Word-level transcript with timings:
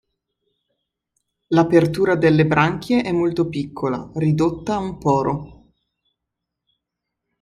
L'apertura 1.49 2.15
delle 2.15 2.47
branchie 2.47 3.03
è 3.03 3.11
molto 3.11 3.47
piccola, 3.49 4.09
ridotta 4.15 4.73
a 4.73 4.77
un 4.79 4.97
poro. 4.97 5.73